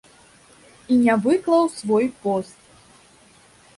[0.95, 2.57] І не выклаў свой пост.